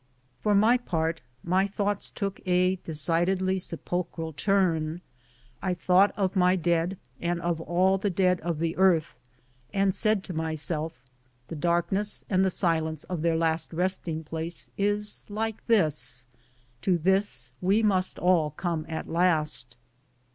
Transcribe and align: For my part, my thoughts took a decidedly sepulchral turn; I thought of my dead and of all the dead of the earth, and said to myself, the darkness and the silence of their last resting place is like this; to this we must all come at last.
For 0.39 0.55
my 0.55 0.79
part, 0.79 1.21
my 1.43 1.67
thoughts 1.67 2.09
took 2.09 2.41
a 2.47 2.77
decidedly 2.77 3.59
sepulchral 3.59 4.33
turn; 4.33 5.01
I 5.61 5.75
thought 5.75 6.11
of 6.17 6.35
my 6.35 6.55
dead 6.55 6.97
and 7.19 7.39
of 7.39 7.61
all 7.61 7.99
the 7.99 8.09
dead 8.09 8.39
of 8.39 8.57
the 8.57 8.75
earth, 8.77 9.13
and 9.71 9.93
said 9.93 10.23
to 10.23 10.33
myself, 10.33 11.03
the 11.49 11.55
darkness 11.55 12.25
and 12.31 12.43
the 12.43 12.49
silence 12.49 13.03
of 13.03 13.21
their 13.21 13.37
last 13.37 13.73
resting 13.73 14.23
place 14.23 14.71
is 14.75 15.27
like 15.29 15.63
this; 15.67 16.25
to 16.81 16.97
this 16.97 17.51
we 17.61 17.83
must 17.83 18.17
all 18.17 18.49
come 18.49 18.87
at 18.89 19.07
last. 19.07 19.77